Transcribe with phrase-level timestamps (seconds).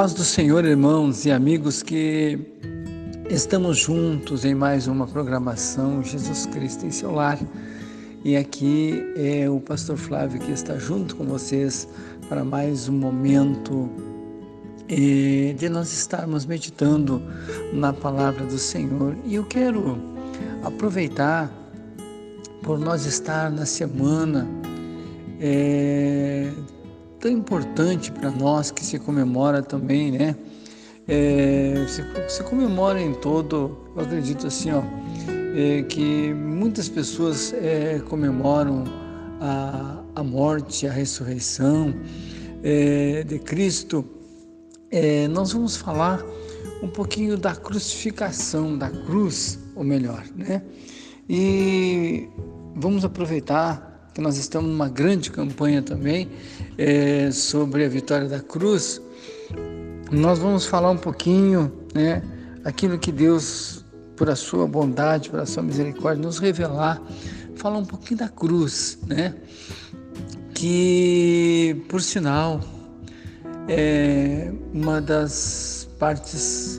[0.00, 2.38] paz do Senhor, irmãos e amigos, que
[3.28, 7.38] estamos juntos em mais uma programação Jesus Cristo em seu lar.
[8.24, 11.86] E aqui é o pastor Flávio que está junto com vocês
[12.30, 13.90] para mais um momento
[14.88, 17.22] de nós estarmos meditando
[17.70, 19.14] na palavra do Senhor.
[19.26, 19.98] E eu quero
[20.62, 21.52] aproveitar
[22.62, 24.48] por nós estar na semana
[25.38, 26.50] é,
[27.20, 30.34] tão importante para nós que se comemora também, né?
[31.06, 34.82] É, se, se, comemora em todo, eu acredito assim, ó,
[35.54, 38.84] é, que muitas pessoas é, comemoram
[39.40, 41.94] a, a morte, a ressurreição
[42.62, 44.04] é, de Cristo.
[44.90, 46.24] É, nós vamos falar
[46.82, 50.62] um pouquinho da crucificação, da cruz, ou melhor, né?
[51.28, 52.28] E
[52.74, 53.89] vamos aproveitar
[54.20, 56.28] que nós estamos numa grande campanha também
[56.76, 59.00] é, sobre a vitória da cruz,
[60.12, 62.22] nós vamos falar um pouquinho, né,
[62.62, 63.82] aquilo que Deus,
[64.14, 67.00] por a sua bondade, por a sua misericórdia, nos revelar,
[67.56, 69.34] falar um pouquinho da cruz, né,
[70.54, 72.60] que, por sinal,
[73.68, 76.78] é uma das partes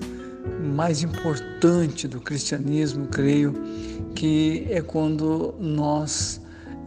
[0.75, 3.53] mais importantes do cristianismo, creio,
[4.13, 6.40] que é quando nós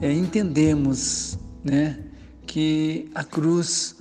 [0.05, 1.99] é, entendemos né,
[2.47, 3.97] que a cruz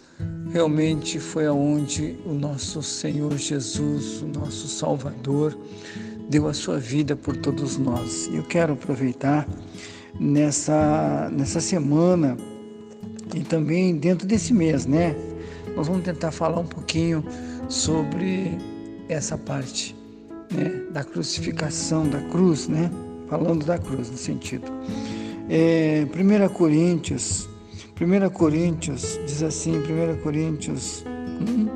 [0.52, 5.58] realmente foi aonde o nosso Senhor Jesus, o nosso Salvador,
[6.30, 8.30] deu a sua vida por todos nós.
[8.34, 9.48] Eu quero aproveitar
[10.20, 12.36] nessa, nessa semana
[13.34, 15.16] e também dentro desse mês, né?
[15.74, 17.24] Nós vamos tentar falar um pouquinho
[17.70, 18.58] sobre
[19.08, 19.96] essa parte
[20.52, 22.92] né, da crucificação, da cruz, né?
[23.30, 24.70] Falando da cruz no sentido.
[25.50, 27.50] É, 1 Coríntios,
[28.00, 31.68] 1 Coríntios diz assim, 1 Coríntios, hum,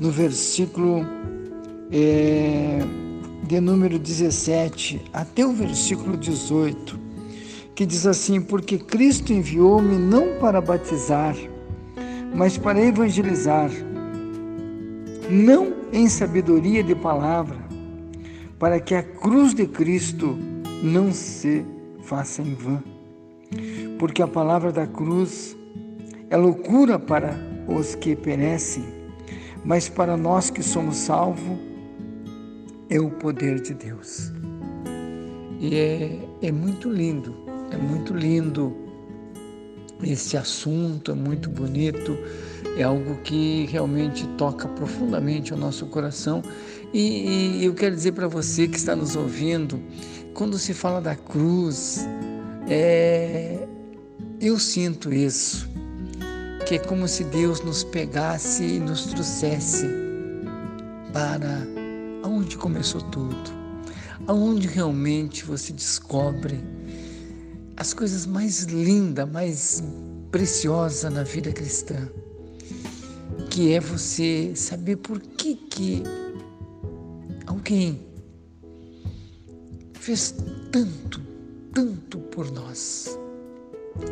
[0.00, 1.04] no versículo
[1.92, 2.78] é,
[3.46, 6.98] de número 17 até o versículo 18,
[7.74, 11.36] que diz assim: Porque Cristo enviou-me não para batizar,
[12.34, 13.70] mas para evangelizar,
[15.30, 17.58] não em sabedoria de palavra,
[18.58, 20.36] para que a cruz de Cristo
[20.82, 21.64] não se
[22.06, 22.82] faça em vão.
[23.98, 25.56] Porque a palavra da cruz
[26.30, 27.36] é loucura para
[27.68, 28.84] os que perecem,
[29.64, 31.58] mas para nós que somos salvos
[32.88, 34.32] é o poder de Deus.
[35.58, 37.34] E é, é muito lindo,
[37.70, 38.76] é muito lindo
[40.02, 42.16] esse assunto, é muito bonito,
[42.76, 46.42] é algo que realmente toca profundamente o nosso coração.
[46.92, 49.80] E, e eu quero dizer para você que está nos ouvindo
[50.36, 52.06] quando se fala da cruz,
[52.68, 53.66] é,
[54.38, 55.66] eu sinto isso,
[56.68, 59.86] que é como se Deus nos pegasse e nos trouxesse
[61.10, 61.66] para
[62.22, 63.50] aonde começou tudo,
[64.26, 66.62] aonde realmente você descobre
[67.78, 69.82] as coisas mais lindas, mais
[70.30, 72.10] preciosas na vida cristã,
[73.48, 76.02] que é você saber por que que
[77.46, 78.06] alguém
[80.06, 80.36] fez
[80.70, 81.20] tanto,
[81.74, 83.18] tanto por nós.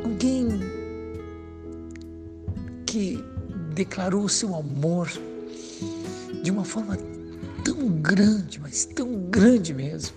[0.02, 0.48] Alguém
[2.84, 3.24] que
[3.76, 5.08] declarou o seu amor
[6.42, 6.98] de uma forma
[7.62, 10.16] tão grande, mas tão grande mesmo.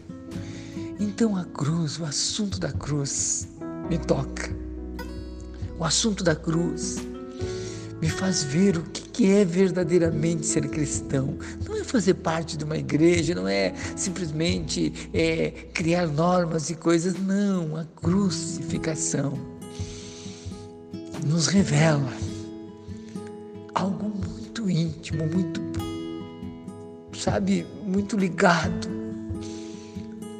[0.99, 3.47] Então a cruz, o assunto da cruz
[3.88, 4.49] me toca.
[5.77, 6.95] O assunto da cruz
[8.01, 11.38] me faz ver o que é verdadeiramente ser cristão.
[11.66, 17.16] Não é fazer parte de uma igreja, não é simplesmente é, criar normas e coisas,
[17.19, 17.77] não.
[17.77, 19.33] A crucificação
[21.25, 22.13] nos revela
[23.73, 25.61] algo muito íntimo, muito,
[27.17, 28.88] sabe, muito ligado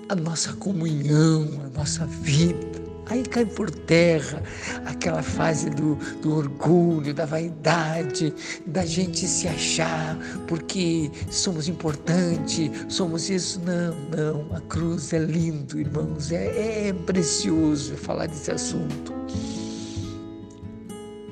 [0.10, 2.77] à nossa comunhão, à nossa vida
[3.10, 4.44] Aí cai por terra
[4.86, 8.34] aquela fase do, do orgulho, da vaidade,
[8.66, 13.62] da gente se achar porque somos importantes, somos isso.
[13.62, 14.56] Não, não.
[14.56, 16.32] A cruz é lindo, irmãos.
[16.32, 19.14] É, é precioso falar desse assunto.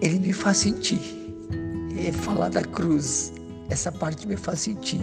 [0.01, 1.01] Ele me faz sentir.
[1.97, 3.33] É falar da cruz.
[3.69, 5.01] Essa parte me faz sentir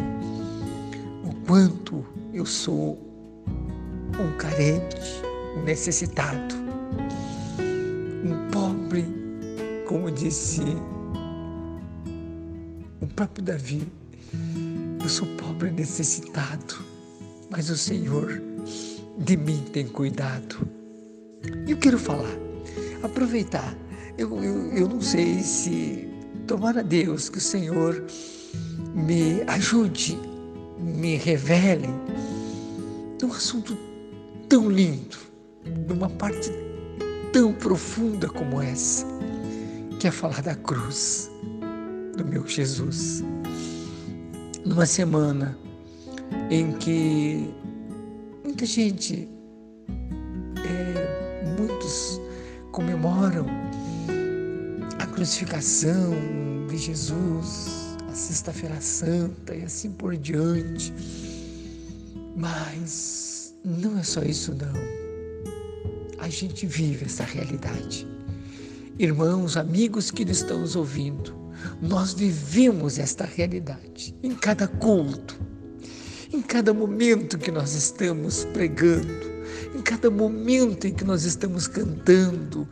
[1.24, 2.98] o quanto eu sou
[4.18, 4.96] um carente,
[5.56, 6.61] um necessitado
[10.22, 10.62] disse
[13.00, 13.82] o próprio Davi,
[15.02, 16.76] eu sou pobre e necessitado,
[17.50, 18.40] mas o Senhor
[19.18, 20.56] de mim tem cuidado.
[21.66, 22.30] Eu quero falar,
[23.02, 23.76] aproveitar.
[24.16, 26.08] Eu, eu, eu não sei se
[26.46, 28.04] tomara Deus que o Senhor
[28.94, 30.16] me ajude,
[30.78, 31.88] me revele
[33.24, 33.76] um assunto
[34.48, 35.16] tão lindo,
[35.88, 36.48] numa parte
[37.32, 39.04] tão profunda como essa,
[40.02, 41.30] que é falar da cruz
[42.16, 43.22] do meu Jesus.
[44.64, 45.56] Numa semana
[46.50, 47.48] em que
[48.42, 49.28] muita gente,
[50.58, 52.20] é, muitos
[52.72, 53.46] comemoram
[54.98, 56.10] a crucificação
[56.68, 60.92] de Jesus, a Sexta-feira Santa e assim por diante.
[62.34, 64.74] Mas não é só isso, não.
[66.18, 68.11] A gente vive essa realidade.
[68.98, 71.34] Irmãos, amigos que estão nos ouvindo,
[71.80, 75.40] nós vivemos esta realidade em cada culto,
[76.30, 79.32] em cada momento que nós estamos pregando,
[79.74, 82.68] em cada momento em que nós estamos cantando,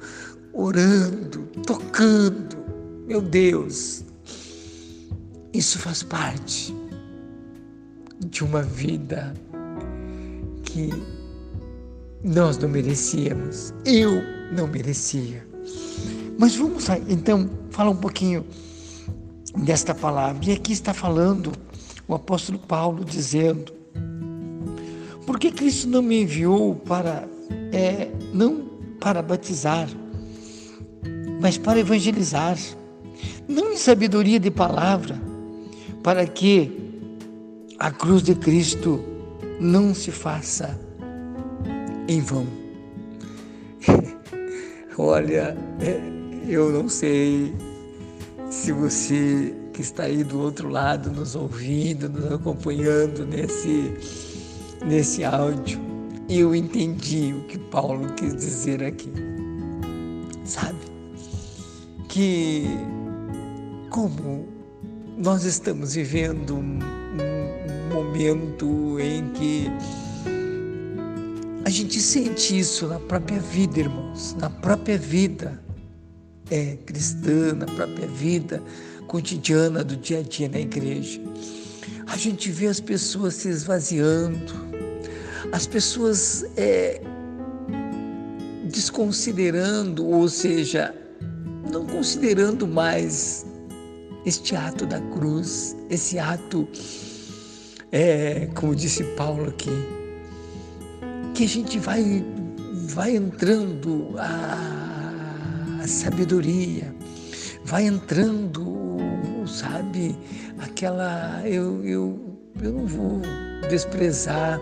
[0.52, 2.58] orando, tocando.
[3.06, 4.04] Meu Deus,
[5.54, 6.74] isso faz parte
[8.26, 9.32] de uma vida
[10.64, 10.90] que
[12.22, 14.22] nós não merecíamos, eu
[14.54, 15.49] não merecia.
[16.40, 18.46] Mas vamos então falar um pouquinho
[19.58, 20.42] desta palavra.
[20.46, 21.52] E aqui está falando
[22.08, 23.70] o apóstolo Paulo dizendo:
[25.26, 27.28] Por que Cristo não me enviou para
[27.70, 29.86] é, não para batizar,
[31.42, 32.56] mas para evangelizar,
[33.46, 35.20] não em sabedoria de palavra,
[36.02, 36.72] para que
[37.78, 38.98] a cruz de Cristo
[39.60, 40.80] não se faça
[42.08, 42.46] em vão.
[44.96, 47.54] Olha, é, eu não sei
[48.50, 53.94] se você que está aí do outro lado nos ouvindo, nos acompanhando nesse,
[54.84, 55.80] nesse áudio,
[56.28, 59.12] eu entendi o que Paulo quis dizer aqui.
[60.44, 60.78] Sabe?
[62.08, 62.66] Que
[63.88, 64.48] como
[65.16, 69.68] nós estamos vivendo um, um momento em que
[71.64, 75.69] a gente sente isso na própria vida, irmãos, na própria vida
[76.50, 78.62] é, cristã, na própria vida
[79.10, 81.20] cotidiana do dia a dia na igreja.
[82.06, 84.52] A gente vê as pessoas se esvaziando,
[85.50, 87.00] as pessoas é,
[88.64, 90.94] desconsiderando, ou seja,
[91.72, 93.44] não considerando mais
[94.24, 96.68] este ato da cruz, esse ato,
[97.90, 99.72] é, como disse Paulo aqui,
[101.34, 102.24] que a gente vai,
[102.86, 104.79] vai entrando a
[105.80, 106.94] a sabedoria,
[107.64, 108.98] vai entrando,
[109.46, 110.16] sabe,
[110.58, 111.42] aquela.
[111.46, 113.22] Eu, eu, eu não vou
[113.68, 114.60] desprezar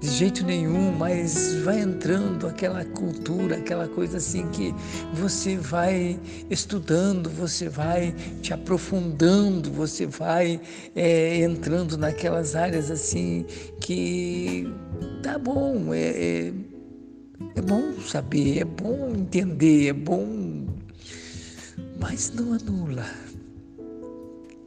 [0.00, 4.74] de jeito nenhum, mas vai entrando aquela cultura, aquela coisa assim que
[5.12, 10.58] você vai estudando, você vai te aprofundando, você vai
[10.96, 13.44] é, entrando naquelas áreas assim
[13.78, 14.72] que
[15.22, 16.52] tá bom, é, é
[17.70, 20.66] bom saber, é bom entender, é bom,
[22.00, 23.06] mas não anula.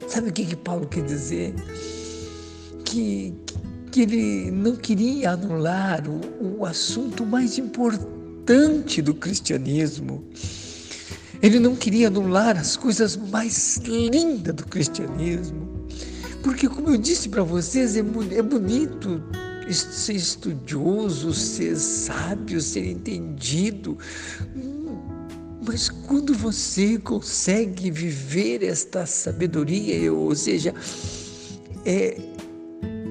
[0.08, 1.54] Sabe o que, que Paulo quer dizer?
[2.86, 3.34] Que,
[3.92, 10.24] que ele não queria anular o, o assunto mais importante do cristianismo.
[11.42, 15.68] Ele não queria anular as coisas mais lindas do cristianismo.
[16.42, 19.22] Porque, como eu disse para vocês, é, é bonito
[19.72, 23.98] ser estudioso, ser sábio, ser entendido.
[25.66, 30.74] Mas quando você consegue viver esta sabedoria, ou seja,
[31.86, 32.18] é,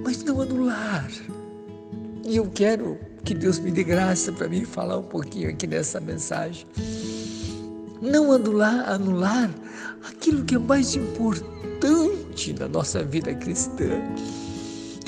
[0.05, 1.11] mas não anular.
[2.25, 6.01] E eu quero que Deus me dê graça para mim falar um pouquinho aqui nessa
[6.01, 6.67] mensagem.
[8.01, 9.51] Não anular, anular
[10.09, 14.01] aquilo que é mais importante na nossa vida cristã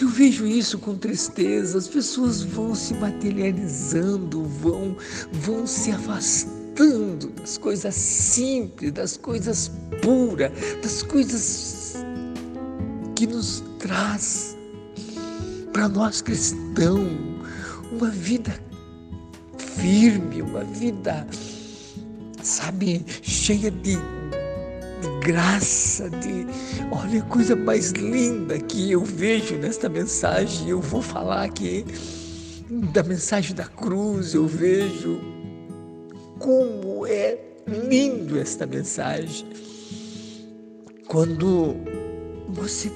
[0.05, 1.79] eu vejo isso com tristeza.
[1.79, 4.97] As pessoas vão se materializando, vão,
[5.33, 9.71] vão se afastando das coisas simples, das coisas
[10.03, 11.95] puras, das coisas
[13.17, 14.55] que nos traz
[15.73, 17.09] para nós cristãos
[17.91, 18.55] uma vida
[19.57, 21.27] firme, uma vida,
[22.43, 23.97] sabe, cheia de
[25.21, 26.47] graça, de
[26.91, 30.69] olha a coisa mais linda que eu vejo nesta mensagem.
[30.69, 31.85] Eu vou falar aqui
[32.93, 35.21] da mensagem da cruz, eu vejo
[36.39, 39.47] como é lindo esta mensagem.
[41.07, 41.77] Quando
[42.49, 42.91] você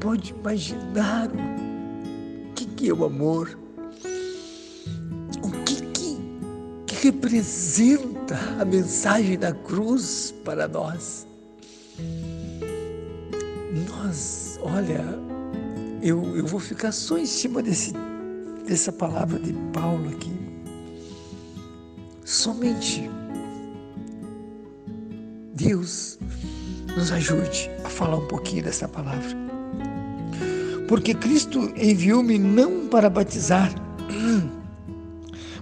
[0.00, 3.58] pode imaginar o que, que é o amor,
[5.42, 6.18] o que, que,
[6.86, 11.25] que representa a mensagem da cruz para nós.
[14.16, 15.04] Nós, olha,
[16.00, 17.92] eu, eu vou ficar só em cima desse,
[18.66, 20.32] dessa palavra de Paulo aqui.
[22.24, 23.10] Somente
[25.52, 26.18] Deus
[26.96, 29.36] nos ajude a falar um pouquinho dessa palavra.
[30.88, 33.70] Porque Cristo enviou-me não para batizar,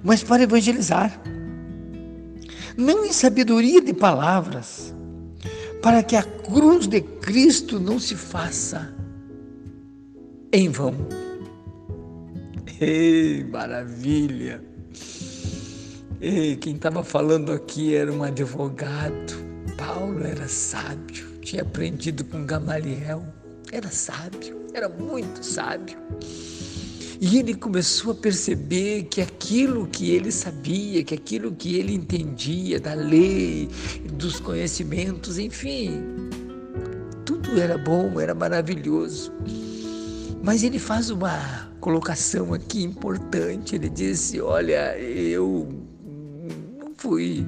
[0.00, 1.20] mas para evangelizar.
[2.76, 4.93] Não em sabedoria de palavras,
[5.84, 8.96] para que a cruz de Cristo não se faça
[10.50, 10.94] em vão.
[12.80, 14.64] Ei, maravilha!
[16.22, 19.34] Ei, quem estava falando aqui era um advogado.
[19.76, 23.22] Paulo era sábio, tinha aprendido com Gamaliel,
[23.70, 25.98] era sábio, era muito sábio.
[27.20, 32.80] E ele começou a perceber que aquilo que ele sabia, que aquilo que ele entendia
[32.80, 33.68] da lei,
[34.12, 36.02] dos conhecimentos, enfim,
[37.24, 39.32] tudo era bom, era maravilhoso.
[40.42, 43.74] Mas ele faz uma colocação aqui importante.
[43.74, 45.68] Ele disse: Olha, eu
[46.78, 47.46] não fui,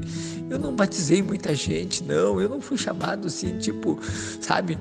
[0.49, 3.99] eu não batizei muita gente, não, eu não fui chamado assim, tipo,
[4.41, 4.79] sabe?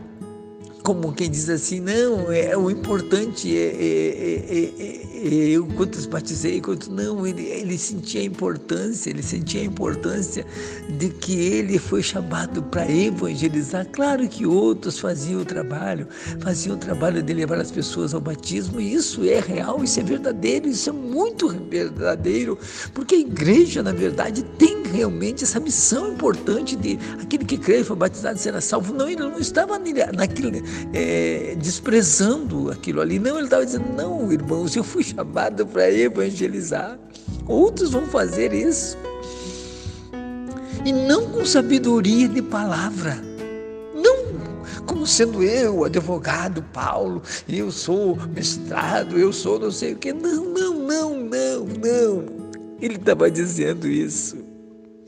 [0.86, 6.88] Como quem diz assim, não, é o importante é, é, é, eu quantos batizei, quantos
[6.88, 10.46] não, ele, ele sentia a importância, ele sentia a importância
[10.88, 13.88] de que ele foi chamado para evangelizar.
[13.92, 16.08] Claro que outros faziam o trabalho,
[16.42, 20.04] faziam o trabalho de levar as pessoas ao batismo, e isso é real, isso é
[20.04, 22.60] verdadeiro, isso é muito verdadeiro,
[22.94, 27.96] porque a igreja, na verdade, tem realmente essa missão importante de aquele que crê foi
[27.96, 28.94] batizado será salvo.
[28.94, 29.78] Não, ele não estava
[30.14, 30.52] naquilo,
[30.94, 33.20] é, desprezando aquilo ali.
[33.20, 37.00] Não, ele estava dizendo: não, irmãos, eu fui chamado para evangelizar.
[37.48, 38.98] Outros vão fazer isso.
[40.86, 43.18] E não com sabedoria de palavra.
[43.96, 44.26] Não
[44.86, 50.14] como sendo eu, advogado Paulo, eu sou mestrado, eu sou não sei o que.
[50.14, 52.26] Não, não, não, não, não.
[52.80, 54.38] Ele estava dizendo isso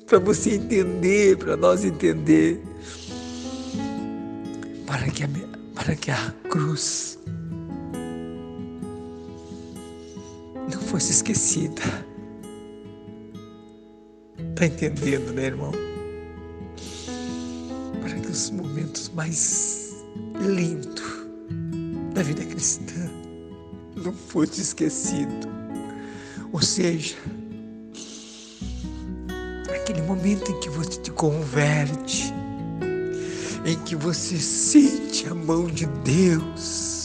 [0.08, 2.62] para você entender, para nós entender,
[4.86, 5.30] para que a,
[5.76, 7.20] para que a cruz
[10.88, 11.82] fosse esquecida.
[14.52, 15.72] Está entendendo, né, irmão?
[18.02, 19.94] Para que os momentos mais
[20.40, 21.28] lindos
[22.14, 23.10] da vida cristã
[23.98, 25.48] não fosse esquecido.
[26.54, 27.18] Ou seja,
[29.76, 32.34] aquele momento em que você te converte,
[33.66, 36.97] em que você sente a mão de Deus,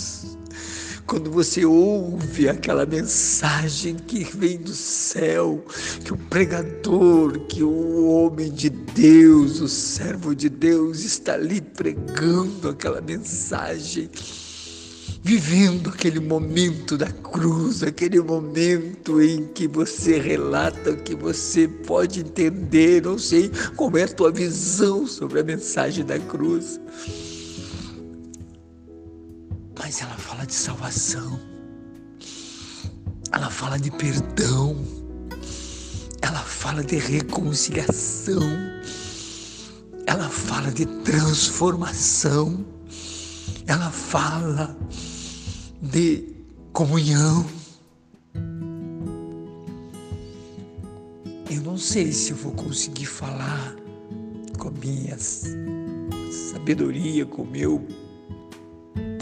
[1.12, 5.62] quando você ouve aquela mensagem que vem do céu,
[6.02, 12.70] que o pregador, que o homem de Deus, o servo de Deus está ali pregando
[12.70, 14.08] aquela mensagem
[15.22, 23.02] vivendo aquele momento da cruz, aquele momento em que você relata que você pode entender,
[23.02, 26.80] não sei como é a tua visão sobre a mensagem da cruz.
[29.82, 31.40] Mas ela fala de salvação,
[33.32, 34.76] ela fala de perdão,
[36.22, 38.44] ela fala de reconciliação,
[40.06, 42.64] ela fala de transformação,
[43.66, 44.78] ela fala
[45.82, 46.32] de
[46.72, 47.44] comunhão.
[51.50, 53.74] Eu não sei se eu vou conseguir falar
[54.60, 55.18] com a minha
[56.30, 57.84] sabedoria, com meu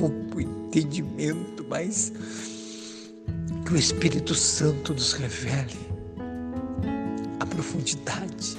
[0.00, 2.10] pouco entendimento, mas
[3.66, 5.76] que o Espírito Santo nos revele
[7.38, 8.56] a profundidade.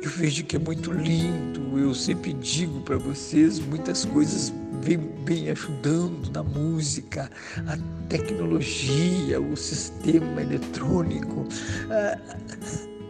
[0.00, 5.50] Eu vejo que é muito lindo, eu sempre digo para vocês muitas coisas vem, vem
[5.50, 7.28] ajudando na música,
[7.66, 7.76] a
[8.08, 11.46] tecnologia, o sistema eletrônico.
[11.90, 12.18] Ah,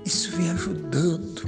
[0.04, 1.42] isso vem ajudando,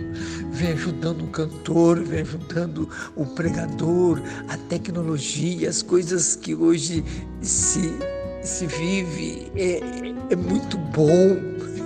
[0.53, 7.05] vem ajudando o cantor, vem ajudando o pregador, a tecnologia, as coisas que hoje
[7.43, 7.93] se,
[8.43, 9.51] se vive.
[9.57, 9.81] É,
[10.31, 11.37] é muito bom,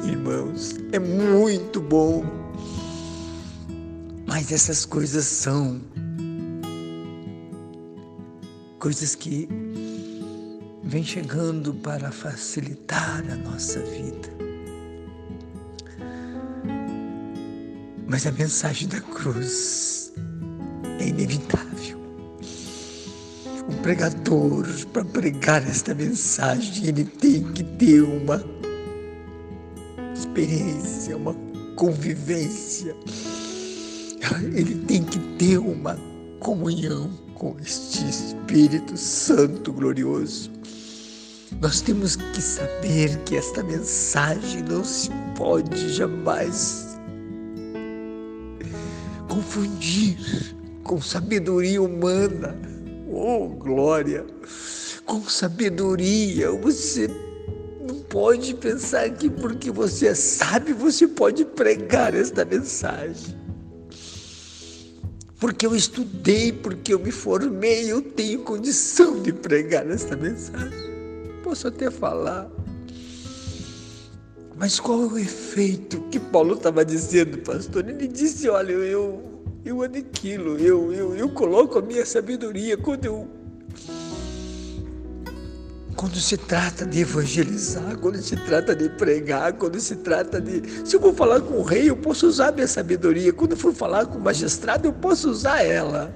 [0.05, 2.25] irmãos, é muito bom.
[4.27, 5.81] Mas essas coisas são
[8.79, 9.49] coisas que
[10.85, 14.38] vêm chegando para facilitar a nossa vida.
[18.09, 20.15] Mas a mensagem da cruz
[20.99, 21.99] é inevitável.
[23.69, 28.43] O pregador, para pregar esta mensagem, ele tem que ter uma
[30.15, 31.37] experiência, uma
[31.77, 32.97] convivência.
[34.55, 35.95] Ele tem que ter uma
[36.41, 40.51] comunhão com este Espírito Santo glorioso.
[41.61, 46.88] Nós temos que saber que esta mensagem não se pode jamais
[49.39, 50.19] confundir
[50.83, 52.59] com sabedoria humana.
[53.11, 54.27] Oh, glória!
[55.07, 57.09] Com sabedoria, você
[57.87, 63.37] não pode pensar que porque você sabe, você pode pregar esta mensagem.
[65.39, 70.89] Porque eu estudei, porque eu me formei, eu tenho condição de pregar esta mensagem
[71.49, 72.47] posso até falar.
[74.59, 77.89] Mas qual é o efeito que Paulo estava dizendo, pastor?
[77.89, 79.23] Ele disse: Olha, eu,
[79.65, 83.29] eu aniquilo, eu, eu, eu coloco a minha sabedoria quando eu.
[85.95, 90.63] Quando se trata de evangelizar, quando se trata de pregar, quando se trata de.
[90.89, 93.33] Se eu vou falar com o rei, eu posso usar a minha sabedoria.
[93.33, 96.13] Quando eu for falar com o magistrado, eu posso usar ela.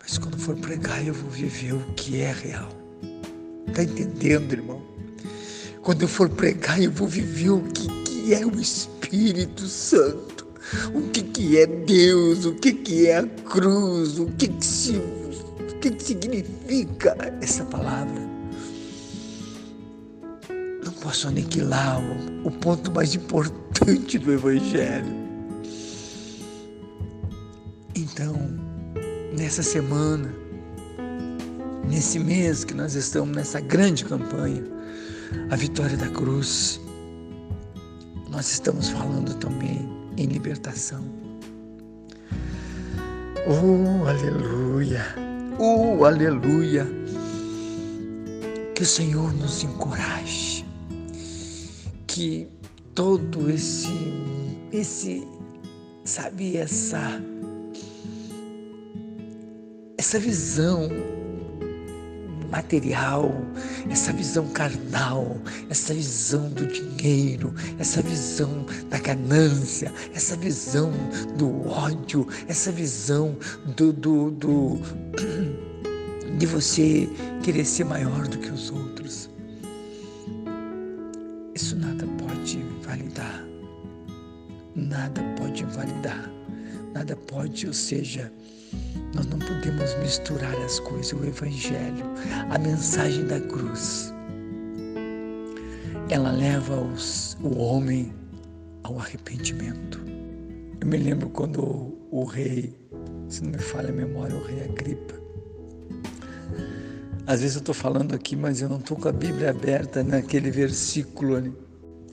[0.00, 2.68] Mas quando for pregar, eu vou viver o que é real.
[3.66, 4.59] Está entendendo?
[5.82, 10.46] Quando eu for pregar, eu vou viver o que, que é o Espírito Santo,
[10.94, 14.96] o que, que é Deus, o que, que é a cruz, o que, que, se,
[14.96, 18.20] o que, que significa essa palavra.
[20.84, 21.98] Não posso aniquilar
[22.44, 25.30] o, o ponto mais importante do Evangelho.
[27.94, 28.36] Então,
[29.34, 30.30] nessa semana,
[31.88, 34.79] nesse mês que nós estamos nessa grande campanha,
[35.50, 36.80] a vitória da cruz,
[38.30, 41.04] nós estamos falando também em libertação.
[43.46, 45.04] Oh, aleluia!
[45.58, 46.86] Oh, aleluia!
[48.74, 50.64] Que o Senhor nos encoraje,
[52.06, 52.48] que
[52.94, 54.14] todo esse,
[54.72, 55.26] esse,
[56.04, 57.20] sabe, essa,
[59.98, 60.88] essa visão
[62.50, 63.32] material,
[63.88, 70.92] essa visão carnal, essa visão do dinheiro, essa visão da ganância, essa visão
[71.36, 73.36] do ódio, essa visão
[73.76, 74.78] do, do, do
[76.38, 77.08] de você
[77.42, 79.30] querer ser maior do que os outros.
[81.54, 83.44] Isso nada pode validar.
[84.74, 86.30] Nada pode invalidar.
[86.94, 88.32] Nada pode, ou seja,
[89.14, 91.12] nós não podemos misturar as coisas.
[91.12, 92.04] O Evangelho,
[92.50, 94.12] a mensagem da cruz,
[96.08, 98.12] ela leva os, o homem
[98.82, 100.00] ao arrependimento.
[100.80, 102.74] Eu me lembro quando o, o rei,
[103.28, 105.14] se não me falha a memória, o rei Agripa,
[107.26, 110.50] às vezes eu estou falando aqui, mas eu não estou com a Bíblia aberta naquele
[110.50, 111.52] versículo ali.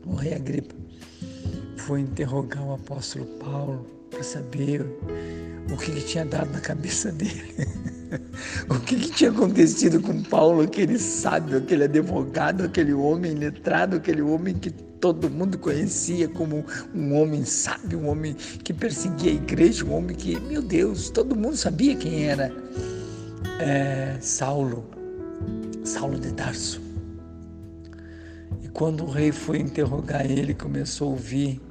[0.05, 0.75] O rei Agripa
[1.77, 4.85] foi interrogar o apóstolo Paulo para saber
[5.71, 7.53] o que, que tinha dado na cabeça dele.
[8.69, 14.21] o que, que, tinha acontecido com Paulo, aquele sábio, aquele advogado, aquele homem letrado, aquele
[14.21, 19.85] homem que todo mundo conhecia como um homem sábio, um homem que perseguia a igreja,
[19.85, 22.51] um homem que, meu Deus, todo mundo sabia quem era
[23.59, 24.85] é, Saulo,
[25.83, 26.81] Saulo de Tarso.
[28.63, 31.61] E quando o rei foi interrogar ele, começou a ouvir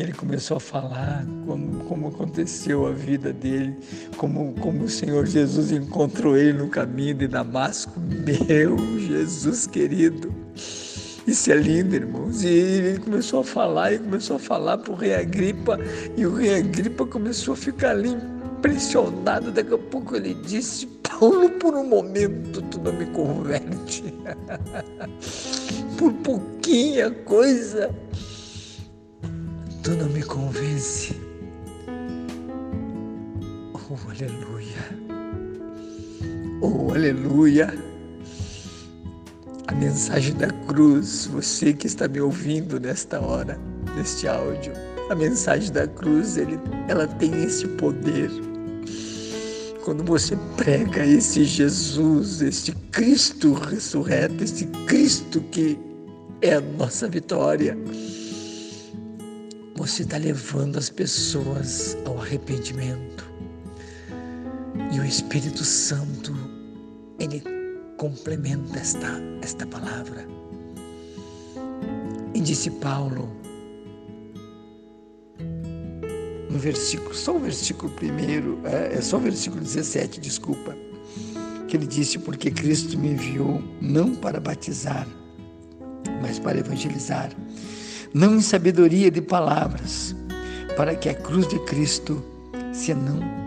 [0.00, 3.76] ele começou a falar como, como aconteceu a vida dele,
[4.16, 7.92] como, como o Senhor Jesus encontrou ele no caminho de Damasco.
[7.98, 10.32] Meu Jesus querido,
[11.26, 12.42] isso é lindo, irmãos.
[12.42, 15.78] E ele começou a falar, e começou a falar para o rei Agripa,
[16.16, 19.50] e o rei Agripa começou a ficar ali impressionado.
[19.50, 24.04] Daqui a pouco ele disse: Paulo, por um momento tu não me converte.
[25.98, 27.90] por pouquinha coisa
[29.82, 31.14] tu não me convence.
[33.74, 35.10] Oh, aleluia.
[36.60, 37.72] Oh, aleluia.
[39.66, 43.58] A mensagem da cruz, você que está me ouvindo nesta hora,
[43.96, 44.72] neste áudio,
[45.08, 48.30] a mensagem da cruz, ele, ela tem esse poder.
[49.84, 55.78] Quando você prega esse Jesus, este Cristo ressurreto, esse Cristo que
[56.42, 57.76] é a nossa vitória,
[59.80, 63.26] você está levando as pessoas ao arrependimento.
[64.92, 66.34] E o Espírito Santo,
[67.18, 67.42] ele
[67.96, 70.28] complementa esta, esta palavra.
[72.34, 73.34] E disse Paulo,
[76.50, 80.76] no versículo, só o versículo primeiro, é, é só o versículo 17, desculpa,
[81.66, 85.08] que ele disse: Porque Cristo me enviou não para batizar,
[86.20, 87.30] mas para evangelizar
[88.12, 90.14] não em sabedoria de palavras,
[90.76, 92.24] para que a cruz de Cristo
[92.72, 93.40] se não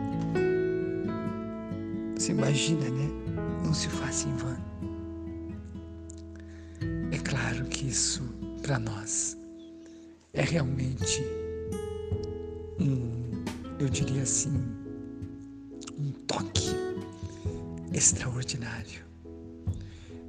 [2.24, 3.10] Você imagina, né?
[3.66, 4.56] Não se faça em vão.
[7.12, 8.24] É claro que isso,
[8.62, 9.36] para nós,
[10.32, 11.22] é realmente
[12.80, 13.44] um,
[13.78, 14.54] eu diria assim,
[16.00, 16.70] um toque
[17.92, 19.04] extraordinário.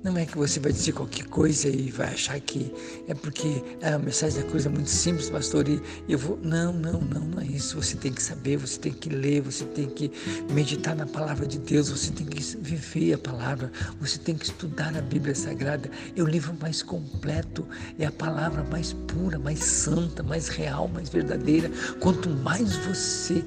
[0.04, 2.70] Não é que você vai dizer qualquer coisa e vai achar que
[3.08, 6.38] é porque a mensagem da cruz é muito simples, pastor, e eu vou.
[6.42, 7.80] Não, não, não, não é isso.
[7.80, 10.12] Você tem que saber, você tem que ler, você tem que
[10.52, 14.94] meditar na palavra de Deus, você tem que viver a palavra, você tem que estudar
[14.94, 15.90] a Bíblia Sagrada.
[16.14, 17.66] É o livro mais completo,
[17.98, 21.70] é a palavra mais pura, mais santa, mais real, mais verdadeira.
[22.00, 23.42] Quanto mais você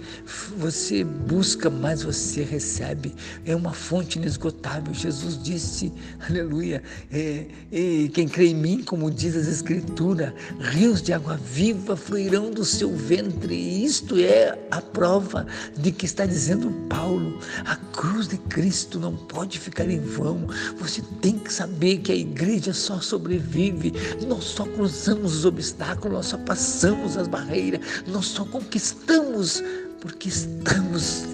[0.58, 3.14] você busca, mais você recebe.
[3.46, 4.92] É uma fonte inesgotável.
[4.92, 6.82] Jesus disse, aleluia aleluia.
[7.12, 12.50] É, e quem crê em mim, como diz as Escrituras, rios de água viva fluirão
[12.50, 13.54] do seu ventre.
[13.54, 15.46] E isto é a prova
[15.78, 17.40] de que está dizendo Paulo.
[17.66, 20.48] A cruz de Cristo não pode ficar em vão.
[20.80, 23.94] Você tem que saber que a igreja só sobrevive.
[24.26, 29.62] Nós só cruzamos os obstáculos, nós só passamos as barreiras, nós só conquistamos
[30.00, 31.26] porque estamos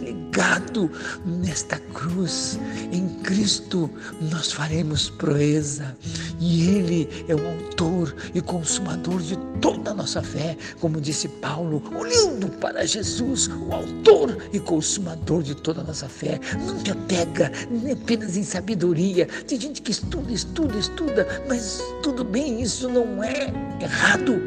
[1.25, 2.59] nesta cruz.
[2.91, 3.89] Em Cristo
[4.31, 5.95] nós faremos proeza
[6.39, 11.81] e Ele é o autor e consumador de toda a nossa fé, como disse Paulo,
[11.95, 16.39] olhando para Jesus, o autor e consumador de toda a nossa fé.
[16.65, 17.51] Não te apega
[17.91, 19.27] apenas em sabedoria.
[19.47, 24.41] Tem gente que estuda, estuda, estuda, mas tudo bem, isso não é errado.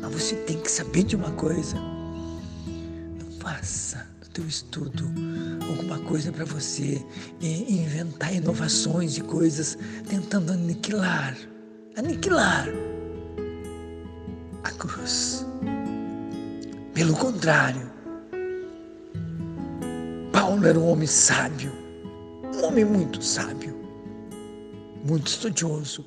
[0.00, 1.76] Mas você tem que saber de uma coisa
[3.48, 4.07] faça do
[4.38, 5.04] teu estudo
[5.68, 7.04] alguma coisa para você
[7.42, 9.76] inventar inovações e coisas
[10.08, 11.36] tentando aniquilar,
[11.96, 12.68] aniquilar
[14.62, 15.44] a cruz.
[16.94, 17.90] Pelo contrário,
[20.32, 21.72] Paulo era um homem sábio,
[22.54, 23.74] um homem muito sábio,
[25.04, 26.06] muito estudioso.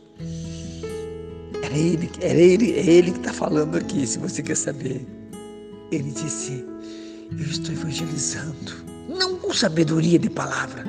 [1.62, 5.06] Era ele, era ele, é ele que está falando aqui, se você quer saber.
[5.92, 6.71] Ele disse:
[7.38, 8.74] eu estou evangelizando,
[9.08, 10.84] não com sabedoria de palavra,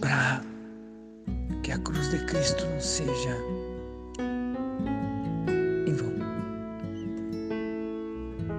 [0.00, 0.42] para
[1.62, 3.36] que a cruz de Cristo não seja
[5.86, 6.12] em vão.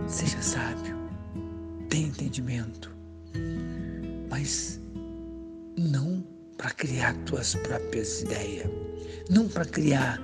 [0.07, 0.97] Seja sábio,
[1.89, 2.95] tenha entendimento,
[4.29, 4.79] mas
[5.77, 6.23] não
[6.57, 8.69] para criar tuas próprias ideias,
[9.29, 10.21] não para criar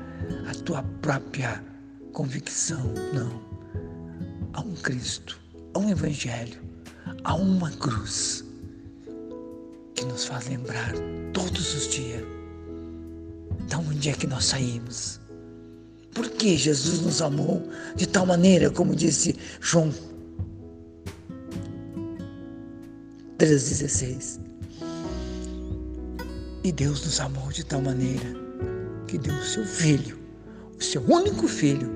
[0.50, 1.64] a tua própria
[2.12, 3.53] convicção, não
[4.54, 5.40] a um Cristo,
[5.74, 6.62] a um Evangelho,
[7.24, 8.44] a uma cruz
[9.96, 10.94] que nos faz lembrar
[11.34, 12.24] todos os dias
[13.68, 15.20] de onde é que nós saímos.
[16.14, 19.92] Por que Jesus nos amou de tal maneira, como disse João
[23.40, 24.40] 3,16.
[26.64, 28.34] E Deus nos amou de tal maneira
[29.08, 30.18] que deu o seu Filho,
[30.80, 31.90] o seu único Filho,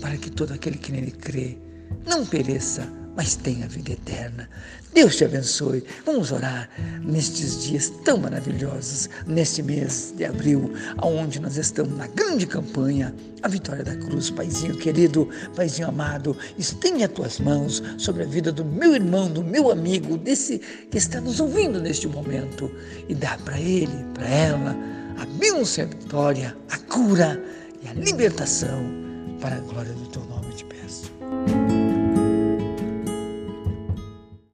[0.00, 1.58] para que todo aquele que nele crê
[2.06, 4.48] não pereça, mas tenha vida eterna.
[4.94, 5.84] Deus te abençoe.
[6.06, 6.68] Vamos orar
[7.04, 13.48] nestes dias tão maravilhosos, neste mês de abril, aonde nós estamos na grande campanha, a
[13.48, 14.30] vitória da cruz.
[14.30, 19.42] Paizinho querido, Paizinho amado, estende as tuas mãos sobre a vida do meu irmão, do
[19.42, 20.58] meu amigo, desse
[20.90, 22.70] que está nos ouvindo neste momento
[23.08, 24.76] e dá para ele, para ela,
[25.18, 27.42] a bênção e a vitória, a cura
[27.82, 28.84] e a libertação
[29.40, 30.38] para a glória do teu nome.